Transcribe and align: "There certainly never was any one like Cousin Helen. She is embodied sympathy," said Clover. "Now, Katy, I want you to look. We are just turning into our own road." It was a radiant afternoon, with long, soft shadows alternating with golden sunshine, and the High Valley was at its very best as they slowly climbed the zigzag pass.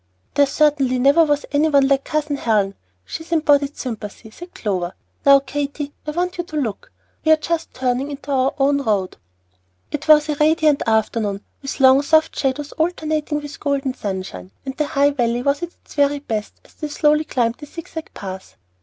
"There 0.33 0.47
certainly 0.47 0.97
never 0.97 1.23
was 1.25 1.45
any 1.51 1.69
one 1.69 1.87
like 1.87 2.05
Cousin 2.05 2.37
Helen. 2.37 2.73
She 3.05 3.21
is 3.23 3.31
embodied 3.31 3.77
sympathy," 3.77 4.31
said 4.31 4.55
Clover. 4.55 4.95
"Now, 5.27 5.41
Katy, 5.41 5.93
I 6.07 6.09
want 6.09 6.39
you 6.39 6.43
to 6.43 6.55
look. 6.55 6.91
We 7.23 7.31
are 7.31 7.37
just 7.37 7.71
turning 7.75 8.09
into 8.09 8.31
our 8.31 8.55
own 8.57 8.81
road." 8.81 9.17
It 9.91 10.07
was 10.07 10.27
a 10.27 10.33
radiant 10.37 10.81
afternoon, 10.87 11.41
with 11.61 11.79
long, 11.79 12.01
soft 12.01 12.35
shadows 12.35 12.71
alternating 12.71 13.41
with 13.41 13.59
golden 13.59 13.93
sunshine, 13.93 14.49
and 14.65 14.75
the 14.75 14.87
High 14.87 15.11
Valley 15.11 15.43
was 15.43 15.61
at 15.61 15.69
its 15.69 15.93
very 15.93 16.17
best 16.17 16.53
as 16.65 16.73
they 16.73 16.87
slowly 16.87 17.23
climbed 17.23 17.59
the 17.59 17.67
zigzag 17.67 18.11
pass. 18.15 18.55